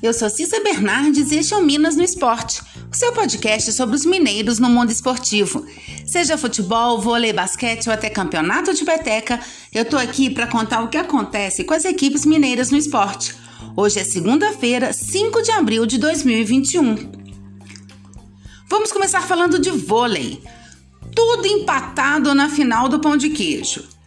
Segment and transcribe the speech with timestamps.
[0.00, 3.96] Eu sou Cissa Bernardes e este é o Minas no Esporte, o seu podcast sobre
[3.96, 5.66] os mineiros no mundo esportivo.
[6.06, 9.40] Seja futebol, vôlei, basquete ou até campeonato de peteca,
[9.74, 13.34] eu tô aqui para contar o que acontece com as equipes mineiras no esporte.
[13.76, 17.10] Hoje é segunda-feira, 5 de abril de 2021.
[18.68, 20.40] Vamos começar falando de vôlei.
[21.12, 23.97] Tudo empatado na final do pão de queijo.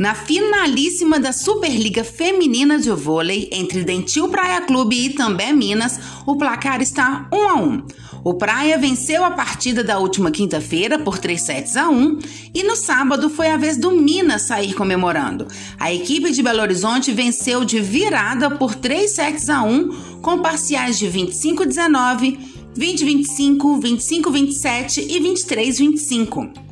[0.00, 6.36] Na finalíssima da Superliga Feminina de Vôlei entre Dentil Praia Clube e Itambé Minas, o
[6.36, 7.82] placar está 1 a 1.
[8.24, 12.18] O Praia venceu a partida da última quinta-feira por 3 sets a 1
[12.54, 15.46] e no sábado foi a vez do Minas sair comemorando.
[15.78, 20.98] A equipe de Belo Horizonte venceu de virada por 3 sets a 1 com parciais
[20.98, 22.38] de 25 19,
[22.74, 26.69] 20 25, 25 27 e 23 25.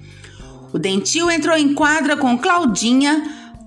[0.73, 3.23] O Dentil entrou em quadra com Claudinha,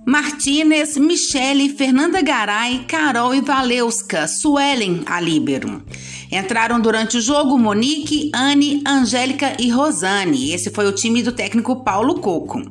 [0.06, 5.84] Martinez, Michele, Fernanda Garay, Carol e Valeuska, Suelen a líbero.
[6.32, 10.54] Entraram durante o jogo Monique, Anne, Angélica e Rosane.
[10.54, 12.62] Esse foi o time do técnico Paulo Coco.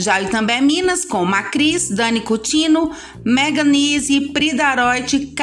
[0.00, 2.90] Já o Itambé Minas, com Macris, Dani Coutinho,
[3.22, 5.34] Meganise, Prida Aroit,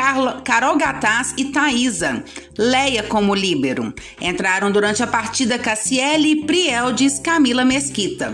[0.44, 2.24] Carol Gataz e Thaisa.
[2.58, 3.94] Leia como líbero.
[4.20, 8.34] Entraram durante a partida Cassiele, Prieldes, Camila Mesquita.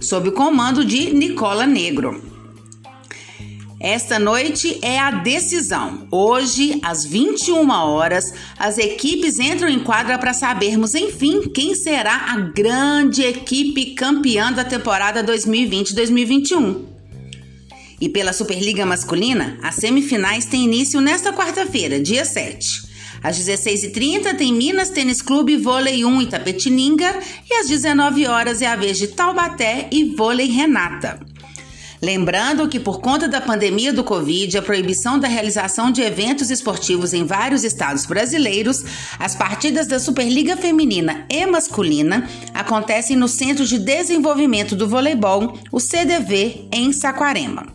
[0.00, 2.29] Sob o comando de Nicola Negro.
[3.80, 6.06] Esta noite é a decisão.
[6.10, 12.36] Hoje, às 21 horas, as equipes entram em quadra para sabermos, enfim, quem será a
[12.36, 16.84] grande equipe campeã da temporada 2020-2021.
[17.98, 22.90] E pela Superliga Masculina, as semifinais têm início nesta quarta-feira, dia 7.
[23.22, 27.18] Às 16h30 tem Minas Tênis Clube Vôlei 1 Itapetininga
[27.50, 31.29] e às 19 horas é a vez de Taubaté e Vôlei Renata.
[32.02, 37.12] Lembrando que, por conta da pandemia do Covid, a proibição da realização de eventos esportivos
[37.12, 38.82] em vários estados brasileiros,
[39.18, 45.78] as partidas da Superliga Feminina e Masculina acontecem no Centro de Desenvolvimento do Voleibol, o
[45.78, 47.66] CDV, em Saquarema.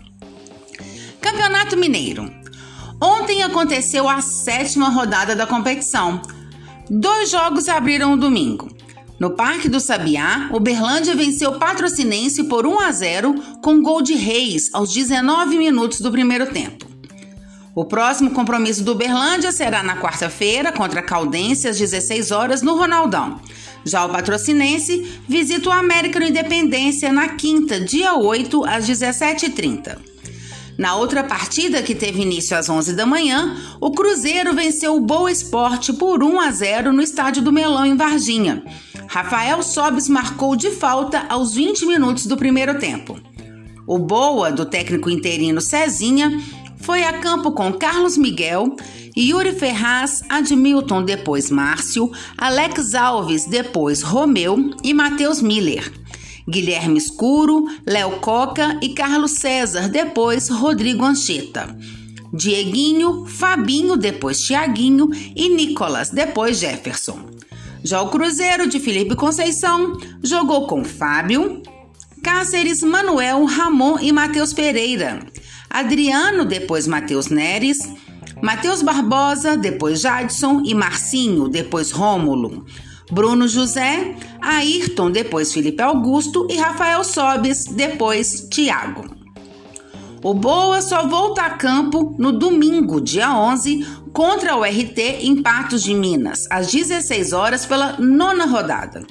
[1.22, 2.32] Campeonato Mineiro.
[3.00, 6.20] Ontem aconteceu a sétima rodada da competição.
[6.90, 8.75] Dois jogos abriram o domingo.
[9.18, 14.02] No Parque do Sabiá, o Berlândia venceu o Patrocinense por 1 a 0 com gol
[14.02, 16.86] de Reis aos 19 minutos do primeiro tempo.
[17.74, 22.76] O próximo compromisso do Berlândia será na quarta-feira contra a Caldense às 16 horas no
[22.76, 23.40] Ronaldão.
[23.86, 29.98] Já o Patrocinense visita o América no Independência na quinta, dia 8, às 17h30.
[30.78, 35.32] Na outra partida, que teve início às 11 da manhã, o Cruzeiro venceu o Boa
[35.32, 38.62] Esporte por 1 a 0 no estádio do Melão, em Varginha.
[39.08, 43.20] Rafael Sobis marcou de falta aos 20 minutos do primeiro tempo.
[43.88, 46.42] O Boa, do técnico interino Cezinha,
[46.78, 48.76] foi a campo com Carlos Miguel,
[49.18, 55.92] Yuri Ferraz, Admilton, depois Márcio, Alex Alves, depois Romeu e Matheus Miller.
[56.48, 61.76] Guilherme Escuro, Léo Coca e Carlos César, depois Rodrigo Ancheta.
[62.32, 67.20] Dieguinho, Fabinho, depois Tiaguinho e Nicolas, depois Jefferson.
[67.86, 71.62] Já o Cruzeiro de Felipe Conceição jogou com Fábio,
[72.24, 75.20] Cáceres, Manuel, Ramon e Matheus Pereira.
[75.70, 77.78] Adriano, depois Matheus Neres.
[78.42, 82.66] Matheus Barbosa, depois Jadson e Marcinho, depois Rômulo.
[83.12, 89.25] Bruno José, Ayrton, depois Felipe Augusto e Rafael Sobes, depois Tiago.
[90.26, 95.84] O Boa só volta a campo no domingo, dia 11, contra o RT em Patos
[95.84, 99.06] de Minas, às 16 horas pela nona rodada.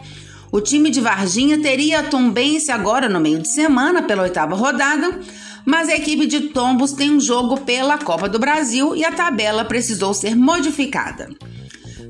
[0.50, 5.20] O time de Varginha teria a Tombense agora no meio de semana pela oitava rodada,
[5.64, 9.64] mas a equipe de Tombos tem um jogo pela Copa do Brasil e a tabela
[9.64, 11.28] precisou ser modificada.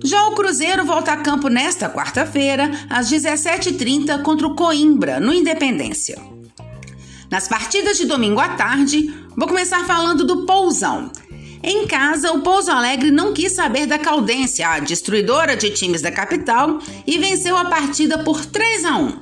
[0.03, 6.34] Já o Cruzeiro volta a campo nesta quarta-feira, às 17h30, contra o Coimbra, no Independência.
[7.31, 11.11] Nas partidas de domingo à tarde, vou começar falando do Pousão.
[11.63, 16.13] Em casa, o Pouso Alegre não quis saber da Caldense, a destruidora de times da
[16.13, 19.19] capital, e venceu a partida por 3 a 1.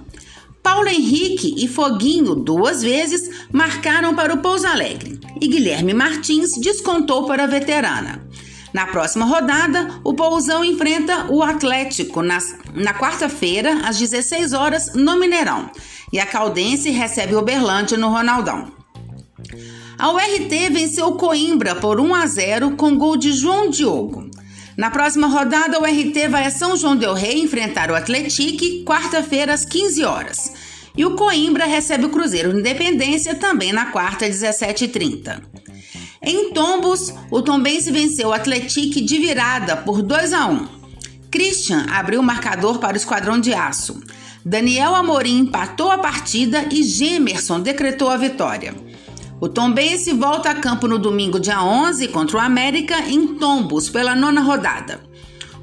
[0.61, 7.27] Paulo Henrique e Foguinho, duas vezes, marcaram para o Pouso Alegre e Guilherme Martins descontou
[7.27, 8.27] para a veterana.
[8.73, 15.19] Na próxima rodada, o Pousão enfrenta o Atlético nas, na quarta-feira, às 16 horas, no
[15.19, 15.71] Mineirão
[16.13, 18.71] e a Caldense recebe o Berlândia no Ronaldão.
[19.99, 24.31] A URT venceu Coimbra por 1 a 0 com gol de João Diogo.
[24.77, 29.53] Na próxima rodada, o RT vai a São João del Rei enfrentar o Atletique, quarta-feira
[29.53, 30.53] às 15 horas.
[30.97, 35.41] E o Coimbra recebe o Cruzeiro Independência também na quarta, às 17h30.
[36.23, 40.69] Em Tombos, o Tombense venceu o Atlético de virada por 2 a 1.
[41.31, 44.01] Christian abriu o marcador para o Esquadrão de Aço.
[44.45, 48.75] Daniel Amorim empatou a partida e Gemerson decretou a vitória.
[49.41, 54.15] O Tombense volta a campo no domingo, dia 11, contra o América, em Tombos, pela
[54.15, 55.01] nona rodada.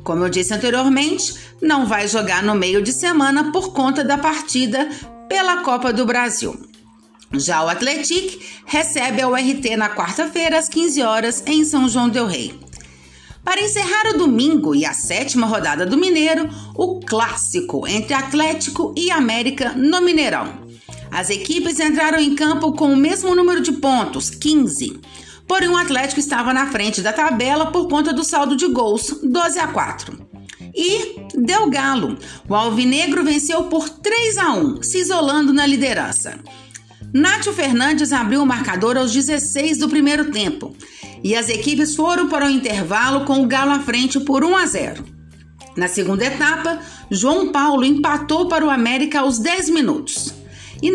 [0.04, 4.90] Como eu disse anteriormente, não vai jogar no meio de semana por conta da partida
[5.28, 6.58] pela Copa do Brasil.
[7.34, 12.26] Já o Atlético recebe a URT na quarta-feira às 15 horas em São João del
[12.26, 12.60] Rei.
[13.50, 19.10] Para encerrar o domingo e a sétima rodada do Mineiro, o clássico entre Atlético e
[19.10, 20.68] América no Mineirão.
[21.10, 25.00] As equipes entraram em campo com o mesmo número de pontos, 15.
[25.48, 29.58] Porém, o Atlético estava na frente da tabela por conta do saldo de gols, 12
[29.58, 30.16] a 4.
[30.76, 32.20] E deu galo.
[32.48, 36.38] O Alvinegro venceu por 3 a 1, se isolando na liderança.
[37.12, 40.76] Nátio Fernandes abriu o marcador aos 16 do primeiro tempo
[41.24, 44.66] e as equipes foram para o intervalo com o Galo à frente por 1 a
[44.66, 45.06] 0.
[45.76, 46.80] Na segunda etapa,
[47.10, 50.34] João Paulo empatou para o América aos 10 minutos.
[50.82, 50.92] E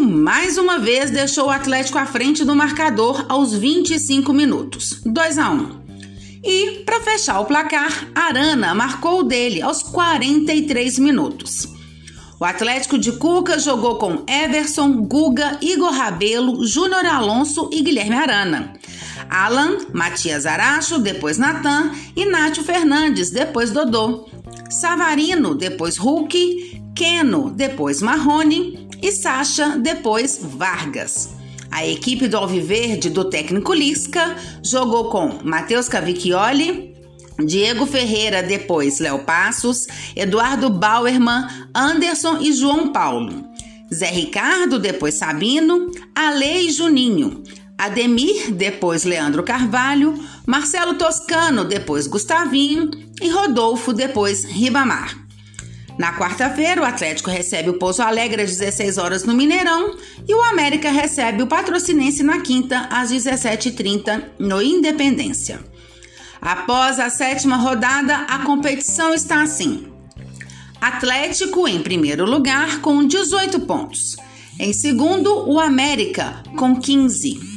[0.00, 5.50] mais uma vez deixou o Atlético à frente do marcador aos 25 minutos, 2 a
[5.50, 5.86] 1.
[6.42, 11.68] E, para fechar o placar, Arana marcou o dele aos 43 minutos.
[12.38, 18.74] O Atlético de Cuca jogou com Everson, Guga, Igor Rabelo, Júnior Alonso e Guilherme Arana.
[19.36, 21.92] Alan, Matias Aracho, depois Natan
[22.24, 24.26] Nátio Fernandes, depois Dodô.
[24.70, 31.34] Savarino, depois Hulk, Keno, depois Marrone e Sacha, depois Vargas.
[31.70, 36.94] A equipe do Alviverde do técnico Lisca jogou com Matheus Cavicchioli,
[37.44, 39.86] Diego Ferreira, depois Léo Passos,
[40.16, 43.44] Eduardo Bauerman, Anderson e João Paulo.
[43.92, 47.44] Zé Ricardo, depois Sabino, Ale e Juninho.
[47.78, 50.14] Ademir, depois Leandro Carvalho,
[50.46, 52.90] Marcelo Toscano, depois Gustavinho
[53.20, 55.26] e Rodolfo, depois Ribamar.
[55.98, 59.96] Na quarta-feira, o Atlético recebe o Pouso Alegre às 16 horas no Mineirão
[60.28, 65.60] e o América recebe o Patrocinense na quinta às 17h30 no Independência.
[66.40, 69.86] Após a sétima rodada, a competição está assim:
[70.80, 74.16] Atlético em primeiro lugar com 18 pontos.
[74.58, 77.55] Em segundo, o América com 15.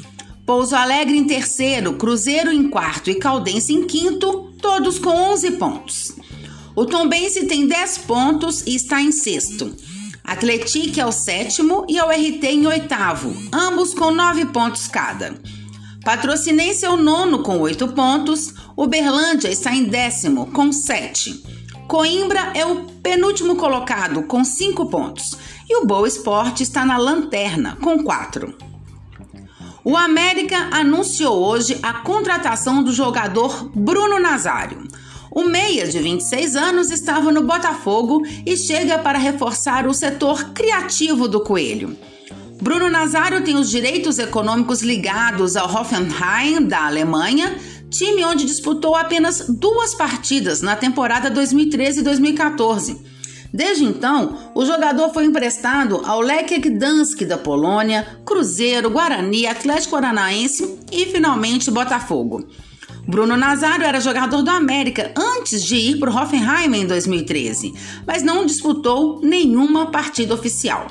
[0.49, 6.13] Pouso Alegre em terceiro, Cruzeiro em quarto e Caldense em quinto, todos com 11 pontos.
[6.75, 9.71] O Tombense tem 10 pontos e está em sexto.
[10.23, 15.39] Atlético é o sétimo e o RT em oitavo, ambos com 9 pontos cada.
[16.03, 21.43] Patrocinense é o nono com oito pontos, Uberlândia está em décimo com sete.
[21.87, 25.37] Coimbra é o penúltimo colocado com cinco pontos
[25.69, 28.68] e o Boa Esporte está na lanterna com quatro.
[29.83, 34.87] O América anunciou hoje a contratação do jogador Bruno Nazário.
[35.31, 41.27] O meia de 26 anos estava no Botafogo e chega para reforçar o setor criativo
[41.27, 41.95] do Coelho.
[42.61, 47.55] Bruno Nazário tem os direitos econômicos ligados ao Hoffenheim da Alemanha,
[47.89, 52.99] time onde disputou apenas duas partidas na temporada 2013 e 2014.
[53.53, 60.77] Desde então, o jogador foi emprestado ao Lech Gdansk da Polônia, Cruzeiro, Guarani, Atlético Paranaense
[60.91, 62.47] e finalmente Botafogo.
[63.07, 67.73] Bruno Nazário era jogador do América antes de ir para o Hoffenheim em 2013,
[68.05, 70.85] mas não disputou nenhuma partida oficial.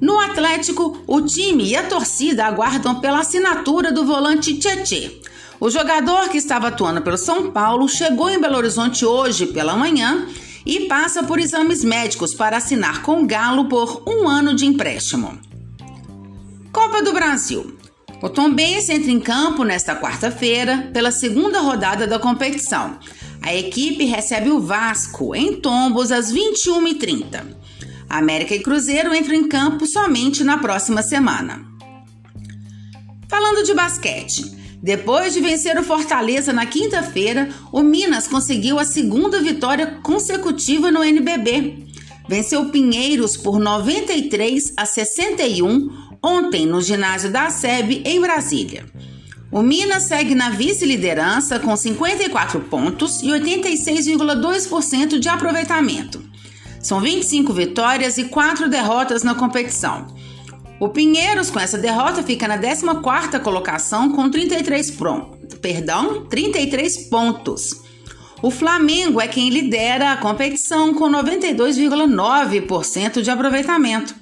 [0.00, 5.20] No Atlético, o time e a torcida aguardam pela assinatura do volante Tietê.
[5.58, 10.28] O jogador que estava atuando pelo São Paulo chegou em Belo Horizonte hoje pela manhã
[10.66, 15.38] e passa por exames médicos para assinar com Galo por um ano de empréstimo.
[16.72, 17.78] Copa do Brasil.
[18.20, 22.98] O Tombense entra em campo nesta quarta-feira pela segunda rodada da competição.
[23.42, 27.44] A equipe recebe o Vasco em Tombos às 21h30.
[28.08, 31.64] América e Cruzeiro entram em campo somente na próxima semana.
[33.28, 39.40] Falando de basquete, depois de vencer o Fortaleza na quinta-feira, o Minas conseguiu a segunda
[39.40, 41.86] vitória consecutiva no NBB.
[42.28, 48.84] Venceu Pinheiros por 93 a 61 ontem no ginásio da SEB em Brasília.
[49.50, 56.22] O Minas segue na vice-liderança com 54 pontos e 86,2% de aproveitamento.
[56.80, 60.06] São 25 vitórias e 4 derrotas na competição.
[60.78, 67.80] O Pinheiros, com essa derrota, fica na 14ª colocação com 33, pronto, perdão, 33 pontos.
[68.42, 74.14] O Flamengo é quem lidera a competição com 92,9% de aproveitamento.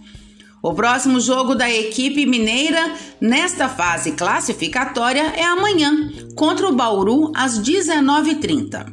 [0.63, 7.59] O próximo jogo da equipe mineira nesta fase classificatória é amanhã, contra o Bauru, às
[7.59, 8.93] 19h30.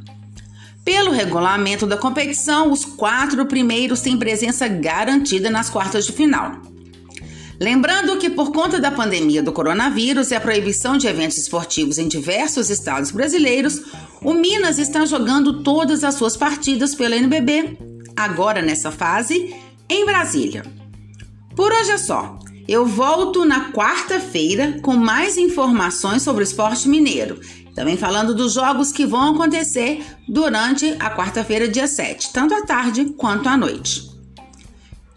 [0.83, 6.71] Pelo regulamento da competição, os quatro primeiros têm presença garantida nas quartas de final.
[7.61, 12.07] Lembrando que, por conta da pandemia do coronavírus e a proibição de eventos esportivos em
[12.07, 13.83] diversos estados brasileiros,
[14.19, 17.77] o Minas está jogando todas as suas partidas pela NBB,
[18.17, 19.55] agora nessa fase,
[19.87, 20.63] em Brasília.
[21.55, 22.39] Por hoje é só.
[22.67, 27.39] Eu volto na quarta-feira com mais informações sobre o esporte mineiro.
[27.75, 33.13] Também falando dos jogos que vão acontecer durante a quarta-feira, dia 7, tanto à tarde
[33.15, 34.10] quanto à noite.